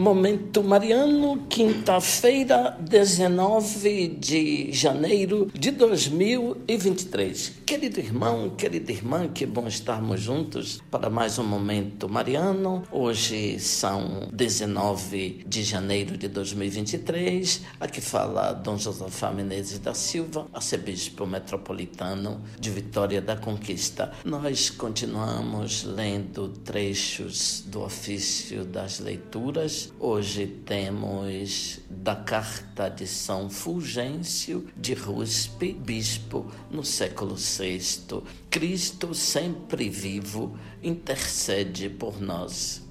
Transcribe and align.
Momento 0.00 0.62
Mariano, 0.62 1.44
quinta-feira, 1.48 2.78
19 2.80 4.06
de 4.06 4.72
janeiro 4.72 5.50
de 5.52 5.72
2023. 5.72 7.54
Querido 7.66 7.98
irmão, 7.98 8.48
querida 8.50 8.92
irmã, 8.92 9.26
que 9.26 9.44
bom 9.44 9.66
estarmos 9.66 10.20
juntos 10.20 10.80
para 10.88 11.10
mais 11.10 11.36
um 11.40 11.42
Momento 11.42 12.08
Mariano. 12.08 12.84
Hoje 12.92 13.58
são 13.58 14.28
19 14.32 15.44
de 15.44 15.64
janeiro 15.64 16.16
de 16.16 16.28
2023. 16.28 17.62
Aqui 17.80 18.00
fala 18.00 18.52
Dom 18.52 18.78
Josafá 18.78 19.32
Menezes 19.32 19.80
da 19.80 19.94
Silva, 19.94 20.46
arcebispo 20.54 21.26
metropolitano 21.26 22.40
de 22.60 22.70
Vitória 22.70 23.20
da 23.20 23.36
Conquista. 23.36 24.12
Nós 24.24 24.70
continuamos 24.70 25.82
lendo 25.82 26.50
trechos 26.50 27.64
do 27.66 27.82
ofício 27.82 28.64
das 28.64 29.00
leituras 29.00 29.87
Hoje 29.98 30.46
temos 30.46 31.80
da 31.88 32.14
carta 32.14 32.88
de 32.88 33.06
São 33.06 33.48
Fulgêncio 33.48 34.68
de 34.76 34.94
Ruspe, 34.94 35.72
bispo 35.72 36.50
no 36.70 36.84
século 36.84 37.34
VI. 37.34 38.22
Cristo 38.50 39.14
sempre 39.14 39.88
vivo 39.88 40.58
intercede 40.82 41.88
por 41.88 42.20
nós. 42.20 42.82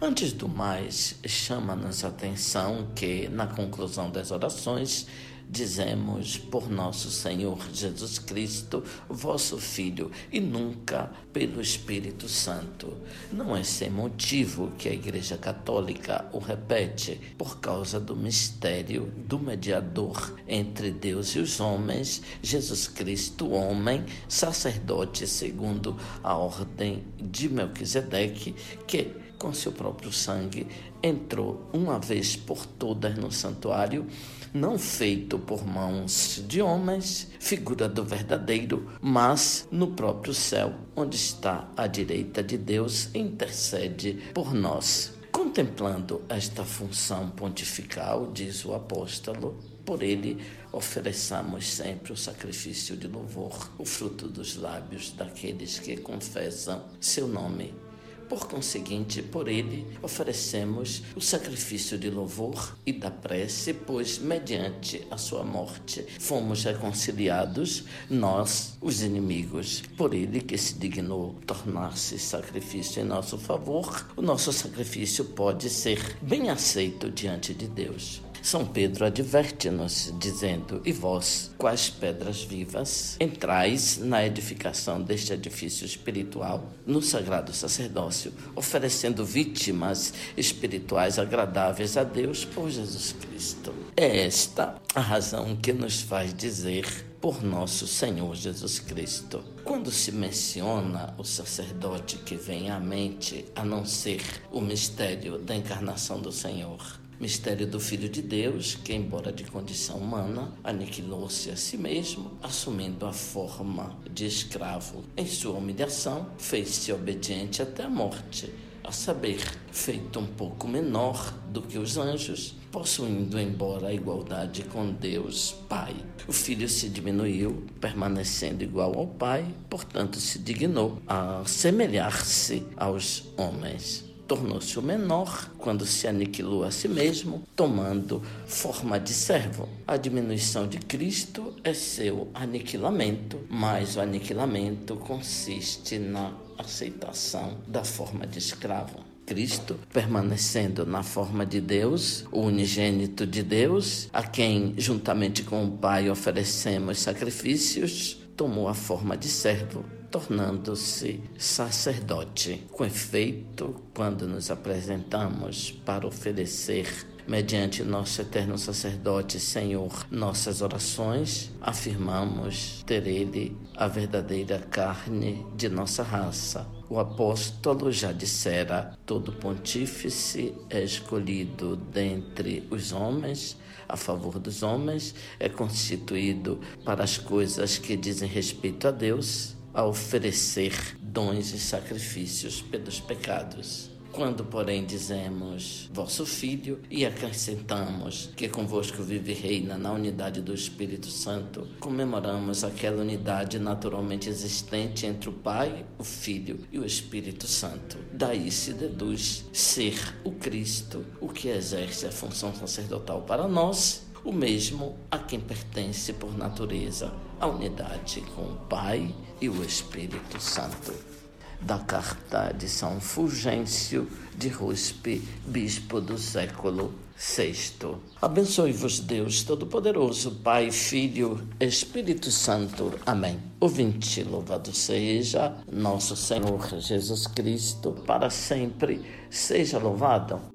Antes 0.00 0.32
do 0.32 0.48
mais, 0.48 1.16
chama-nos 1.26 2.04
a 2.04 2.08
atenção 2.08 2.88
que, 2.94 3.28
na 3.28 3.46
conclusão 3.46 4.10
das 4.10 4.30
orações, 4.30 5.06
dizemos 5.48 6.36
por 6.36 6.70
nosso 6.70 7.10
Senhor 7.10 7.58
Jesus 7.72 8.18
Cristo, 8.18 8.82
vosso 9.08 9.58
Filho, 9.58 10.10
e 10.32 10.40
nunca 10.40 11.10
pelo 11.32 11.60
Espírito 11.60 12.28
Santo. 12.28 12.96
Não 13.32 13.56
é 13.56 13.62
sem 13.62 13.90
motivo 13.90 14.72
que 14.78 14.88
a 14.88 14.92
Igreja 14.92 15.36
Católica 15.36 16.28
o 16.32 16.38
repete, 16.38 17.20
por 17.36 17.60
causa 17.60 18.00
do 18.00 18.16
mistério 18.16 19.12
do 19.16 19.38
mediador 19.38 20.34
entre 20.48 20.90
Deus 20.90 21.28
e 21.30 21.38
os 21.38 21.60
homens, 21.60 22.22
Jesus 22.42 22.88
Cristo, 22.88 23.50
homem, 23.50 24.04
sacerdote 24.28 25.26
segundo 25.26 25.96
a 26.22 26.36
ordem 26.36 27.04
de 27.20 27.48
Melquisedeque, 27.48 28.54
que 28.86 29.24
com 29.44 29.52
seu 29.52 29.72
próprio 29.72 30.10
sangue, 30.10 30.66
entrou 31.02 31.68
uma 31.70 31.98
vez 31.98 32.34
por 32.34 32.64
todas 32.64 33.14
no 33.14 33.30
santuário, 33.30 34.06
não 34.54 34.78
feito 34.78 35.38
por 35.38 35.66
mãos 35.66 36.42
de 36.48 36.62
homens, 36.62 37.30
figura 37.38 37.86
do 37.86 38.02
verdadeiro, 38.02 38.90
mas 39.02 39.68
no 39.70 39.88
próprio 39.88 40.32
céu, 40.32 40.72
onde 40.96 41.16
está 41.16 41.68
à 41.76 41.86
direita 41.86 42.42
de 42.42 42.56
Deus, 42.56 43.10
intercede 43.14 44.14
por 44.32 44.54
nós. 44.54 45.12
Contemplando 45.30 46.22
esta 46.26 46.64
função 46.64 47.28
pontifical, 47.28 48.30
diz 48.32 48.64
o 48.64 48.72
apóstolo, 48.72 49.58
por 49.84 50.02
ele 50.02 50.38
ofereçamos 50.72 51.66
sempre 51.66 52.14
o 52.14 52.16
sacrifício 52.16 52.96
de 52.96 53.06
louvor, 53.06 53.70
o 53.76 53.84
fruto 53.84 54.26
dos 54.26 54.56
lábios 54.56 55.10
daqueles 55.10 55.78
que 55.78 55.98
confessam 55.98 56.82
seu 56.98 57.28
nome 57.28 57.83
por 58.28 58.48
conseguinte, 58.48 59.22
por 59.22 59.48
ele 59.48 59.86
oferecemos 60.02 61.02
o 61.14 61.20
sacrifício 61.20 61.98
de 61.98 62.10
louvor 62.10 62.76
e 62.86 62.92
da 62.92 63.10
prece, 63.10 63.74
pois, 63.74 64.18
mediante 64.18 65.06
a 65.10 65.16
sua 65.16 65.44
morte, 65.44 66.06
fomos 66.18 66.64
reconciliados, 66.64 67.84
nós, 68.08 68.76
os 68.80 69.02
inimigos. 69.02 69.82
Por 69.96 70.14
ele 70.14 70.40
que 70.40 70.58
se 70.58 70.74
dignou 70.74 71.34
tornar-se 71.46 72.18
sacrifício 72.18 73.02
em 73.02 73.04
nosso 73.04 73.38
favor, 73.38 74.08
o 74.16 74.22
nosso 74.22 74.52
sacrifício 74.52 75.24
pode 75.24 75.68
ser 75.68 76.16
bem 76.22 76.50
aceito 76.50 77.10
diante 77.10 77.52
de 77.54 77.68
Deus. 77.68 78.23
São 78.44 78.66
Pedro 78.66 79.06
adverte-nos, 79.06 80.12
dizendo: 80.18 80.82
E 80.84 80.92
vós, 80.92 81.50
quais 81.56 81.88
pedras 81.88 82.42
vivas, 82.42 83.16
entrais 83.18 83.96
na 83.96 84.22
edificação 84.26 85.00
deste 85.00 85.32
edifício 85.32 85.86
espiritual, 85.86 86.70
no 86.86 87.00
sagrado 87.00 87.54
sacerdócio, 87.54 88.34
oferecendo 88.54 89.24
vítimas 89.24 90.12
espirituais 90.36 91.18
agradáveis 91.18 91.96
a 91.96 92.04
Deus 92.04 92.44
por 92.44 92.68
Jesus 92.68 93.14
Cristo. 93.18 93.72
É 93.96 94.26
esta 94.26 94.74
a 94.94 95.00
razão 95.00 95.56
que 95.56 95.72
nos 95.72 96.02
faz 96.02 96.34
dizer 96.34 96.84
por 97.22 97.42
nosso 97.42 97.86
Senhor 97.86 98.36
Jesus 98.36 98.78
Cristo. 98.78 99.42
Quando 99.64 99.90
se 99.90 100.12
menciona 100.12 101.14
o 101.16 101.24
sacerdote 101.24 102.18
que 102.18 102.36
vem 102.36 102.68
à 102.68 102.78
mente, 102.78 103.46
a 103.56 103.64
não 103.64 103.86
ser 103.86 104.20
o 104.52 104.60
mistério 104.60 105.38
da 105.38 105.56
encarnação 105.56 106.20
do 106.20 106.30
Senhor, 106.30 107.02
Mistério 107.20 107.66
do 107.66 107.78
Filho 107.78 108.08
de 108.08 108.20
Deus, 108.20 108.74
que, 108.74 108.92
embora 108.92 109.32
de 109.32 109.44
condição 109.44 109.98
humana, 109.98 110.52
aniquilou-se 110.64 111.50
a 111.50 111.56
si 111.56 111.76
mesmo, 111.76 112.32
assumindo 112.42 113.06
a 113.06 113.12
forma 113.12 113.96
de 114.10 114.26
escravo. 114.26 115.04
Em 115.16 115.26
sua 115.26 115.58
humilhação, 115.58 116.26
fez-se 116.38 116.92
obediente 116.92 117.62
até 117.62 117.84
a 117.84 117.88
morte, 117.88 118.52
a 118.82 118.90
saber, 118.90 119.40
feito 119.70 120.18
um 120.18 120.26
pouco 120.26 120.68
menor 120.68 121.32
do 121.50 121.62
que 121.62 121.78
os 121.78 121.96
anjos, 121.96 122.56
possuindo 122.70 123.38
embora 123.38 123.88
a 123.88 123.94
igualdade 123.94 124.64
com 124.64 124.92
Deus 124.92 125.56
Pai. 125.68 125.94
O 126.26 126.32
Filho 126.32 126.68
se 126.68 126.88
diminuiu, 126.88 127.64
permanecendo 127.80 128.64
igual 128.64 128.92
ao 128.98 129.06
Pai, 129.06 129.46
portanto 129.70 130.18
se 130.18 130.38
dignou 130.38 130.98
a 131.06 131.42
semelhar-se 131.46 132.66
aos 132.76 133.24
homens 133.36 134.13
tornou-se 134.26 134.78
o 134.78 134.82
menor 134.82 135.50
quando 135.58 135.84
se 135.86 136.06
aniquilou 136.06 136.64
a 136.64 136.70
si 136.70 136.88
mesmo, 136.88 137.42
tomando 137.54 138.22
forma 138.46 138.98
de 138.98 139.12
servo. 139.12 139.68
A 139.86 139.96
diminuição 139.96 140.66
de 140.66 140.78
Cristo 140.78 141.54
é 141.62 141.74
seu 141.74 142.28
aniquilamento, 142.34 143.40
mas 143.48 143.96
o 143.96 144.00
aniquilamento 144.00 144.96
consiste 144.96 145.98
na 145.98 146.32
aceitação 146.58 147.58
da 147.66 147.84
forma 147.84 148.26
de 148.26 148.38
escravo. 148.38 149.14
Cristo, 149.26 149.78
permanecendo 149.90 150.84
na 150.84 151.02
forma 151.02 151.46
de 151.46 151.60
Deus, 151.60 152.26
o 152.30 152.40
unigênito 152.40 153.26
de 153.26 153.42
Deus, 153.42 154.08
a 154.12 154.22
quem, 154.22 154.74
juntamente 154.76 155.42
com 155.42 155.64
o 155.64 155.70
Pai, 155.70 156.10
oferecemos 156.10 156.98
sacrifícios, 156.98 158.18
tomou 158.36 158.68
a 158.68 158.74
forma 158.74 159.16
de 159.16 159.28
servo 159.28 159.84
tornando-se 160.10 161.20
sacerdote. 161.36 162.64
Com 162.70 162.84
efeito, 162.84 163.74
quando 163.92 164.28
nos 164.28 164.48
apresentamos 164.48 165.72
para 165.84 166.06
oferecer 166.06 166.86
mediante 167.26 167.82
nosso 167.82 168.20
eterno 168.20 168.58
sacerdote, 168.58 169.40
Senhor, 169.40 170.06
nossas 170.10 170.60
orações, 170.60 171.50
afirmamos 171.60 172.82
ter 172.86 173.06
Ele 173.06 173.56
a 173.76 173.88
verdadeira 173.88 174.58
carne 174.58 175.44
de 175.56 175.68
nossa 175.68 176.02
raça. 176.02 176.66
O 176.88 176.98
apóstolo 176.98 177.90
já 177.90 178.12
dissera: 178.12 178.96
todo 179.06 179.32
pontífice 179.32 180.54
é 180.68 180.82
escolhido 180.82 181.76
dentre 181.76 182.66
os 182.70 182.92
homens, 182.92 183.56
a 183.88 183.96
favor 183.96 184.38
dos 184.38 184.62
homens, 184.62 185.14
é 185.40 185.48
constituído 185.48 186.60
para 186.84 187.02
as 187.02 187.18
coisas 187.18 187.78
que 187.78 187.96
dizem 187.96 188.28
respeito 188.28 188.88
a 188.88 188.90
Deus 188.90 189.56
a 189.72 189.84
oferecer 189.84 190.96
dons 191.00 191.52
e 191.52 191.58
sacrifícios 191.58 192.62
pelos 192.62 193.00
pecados. 193.00 193.93
Quando, 194.14 194.44
porém, 194.44 194.84
dizemos 194.84 195.90
vosso 195.92 196.24
Filho 196.24 196.78
e 196.88 197.04
acrescentamos 197.04 198.30
que 198.36 198.48
convosco 198.48 199.02
vive 199.02 199.32
e 199.32 199.34
reina 199.34 199.76
na 199.76 199.90
unidade 199.90 200.40
do 200.40 200.54
Espírito 200.54 201.08
Santo, 201.08 201.66
comemoramos 201.80 202.62
aquela 202.62 203.02
unidade 203.02 203.58
naturalmente 203.58 204.28
existente 204.28 205.04
entre 205.04 205.28
o 205.28 205.32
Pai, 205.32 205.84
o 205.98 206.04
Filho 206.04 206.60
e 206.70 206.78
o 206.78 206.86
Espírito 206.86 207.48
Santo. 207.48 207.98
Daí 208.12 208.52
se 208.52 208.72
deduz 208.72 209.46
ser 209.52 209.98
o 210.22 210.30
Cristo, 210.30 211.04
o 211.20 211.28
que 211.28 211.48
exerce 211.48 212.06
a 212.06 212.12
função 212.12 212.54
sacerdotal 212.54 213.22
para 213.22 213.48
nós 213.48 214.06
o 214.24 214.32
mesmo 214.32 214.96
a 215.10 215.18
quem 215.18 215.40
pertence 215.40 216.12
por 216.12 216.38
natureza 216.38 217.12
a 217.40 217.48
unidade 217.48 218.20
com 218.36 218.42
o 218.42 218.56
Pai 218.68 219.12
e 219.40 219.48
o 219.48 219.64
Espírito 219.64 220.40
Santo. 220.40 221.23
Da 221.60 221.78
carta 221.78 222.52
de 222.52 222.68
São 222.68 223.00
Fulgêncio 223.00 224.08
de 224.36 224.48
Ruspe, 224.48 225.22
bispo 225.46 226.00
do 226.00 226.18
século 226.18 226.92
VI. 227.16 227.96
Abençoe-vos, 228.20 229.00
Deus 229.00 229.42
Todo-Poderoso, 229.44 230.32
Pai, 230.42 230.70
Filho, 230.70 231.46
Espírito 231.60 232.30
Santo. 232.30 232.92
Amém. 233.06 233.38
Ouvinte, 233.60 234.22
louvado 234.24 234.74
seja 234.74 235.56
nosso 235.70 236.16
Senhor 236.16 236.80
Jesus 236.80 237.26
Cristo, 237.26 237.92
para 238.06 238.28
sempre 238.30 239.00
seja 239.30 239.78
louvado. 239.78 240.53